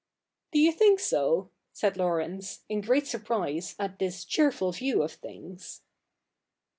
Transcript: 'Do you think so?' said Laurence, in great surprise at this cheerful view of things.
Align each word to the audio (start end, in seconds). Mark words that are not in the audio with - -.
'Do 0.53 0.57
you 0.57 0.71
think 0.71 0.99
so?' 0.99 1.51
said 1.73 1.95
Laurence, 1.95 2.61
in 2.67 2.81
great 2.81 3.05
surprise 3.05 3.75
at 3.77 3.99
this 3.99 4.25
cheerful 4.25 4.71
view 4.71 5.03
of 5.03 5.11
things. 5.11 5.81